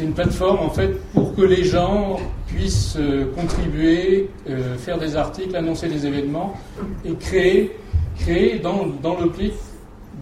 [0.00, 5.14] c'est une plateforme en fait pour que les gens puissent euh, contribuer, euh, faire des
[5.14, 6.54] articles, annoncer des événements
[7.04, 7.76] et créer,
[8.18, 9.52] créer dans, dans l'optique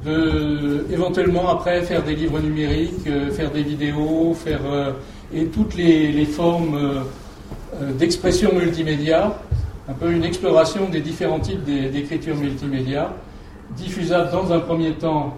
[0.04, 4.60] de éventuellement après faire des livres numériques, euh, faire des vidéos, faire
[5.32, 7.04] et toutes les, les formes
[7.98, 9.38] d'expression multimédia,
[9.88, 13.12] un peu une exploration des différents types d'écriture multimédia
[13.76, 15.36] diffusable dans un premier temps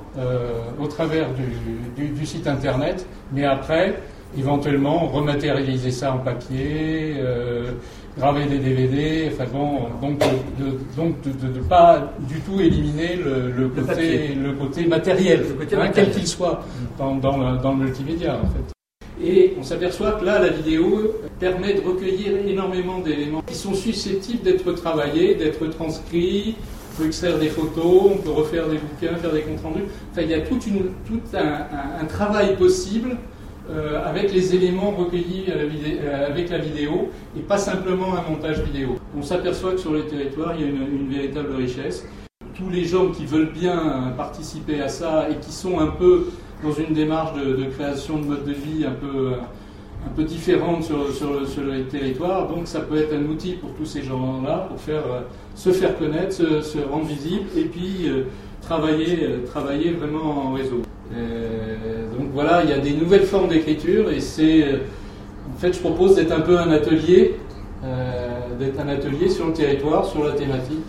[0.81, 3.97] au travers du, du, site internet, mais après
[4.39, 7.73] éventuellement rematérialiser ça en papier, euh,
[8.17, 10.19] graver des DVD, enfin bon, donc
[10.59, 16.11] de, donc de ne pas du tout éliminer le, côté, le côté matériel, hein, quel
[16.11, 16.63] qu'il soit,
[16.99, 18.75] dans, dans, le, multimédia en fait.
[19.23, 24.43] Et on s'aperçoit que là, la vidéo permet de recueillir énormément d'éléments qui sont susceptibles
[24.43, 26.57] d'être travaillés, d'être transcrits.
[26.95, 29.85] On peut extraire des photos, on peut refaire des bouquins, faire des comptes rendus.
[30.11, 33.17] Enfin, il y a tout, une, tout un, un travail possible
[33.71, 38.97] euh, avec les éléments recueillis euh, avec la vidéo et pas simplement un montage vidéo.
[39.17, 42.05] On s'aperçoit que sur les territoires, il y a une, véritable richesse.
[42.55, 46.27] Tous les gens qui veulent bien participer à ça et qui sont un peu
[46.65, 49.35] dans une démarche de, création de mode de vie un peu,
[50.05, 53.73] un peu différente sur, sur, sur, les territoires, donc ça peut être un outil pour
[53.75, 55.21] tous ces gens-là pour faire, euh,
[55.55, 58.11] se faire connaître, se, rendre visible et puis
[58.63, 60.83] travailler, travailler vraiment en réseau.
[62.41, 64.79] Euh, donc voilà, il y a des nouvelles formes d'écriture et c'est, euh,
[65.55, 67.37] en fait, je propose d'être un peu un atelier,
[67.85, 70.85] euh, d'être un atelier sur le territoire, sur la thématique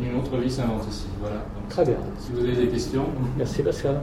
[0.00, 1.06] d'une autre vie s'invente ici.
[1.20, 1.44] Voilà.
[1.68, 1.96] Très bien.
[2.18, 3.06] Si vous avez des questions.
[3.36, 4.00] Merci Pascal.